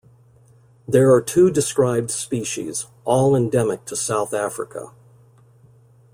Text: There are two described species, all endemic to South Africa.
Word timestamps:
There 0.87 1.13
are 1.13 1.21
two 1.21 1.51
described 1.51 2.09
species, 2.09 2.87
all 3.05 3.35
endemic 3.35 3.85
to 3.85 3.95
South 3.95 4.33
Africa. 4.33 4.93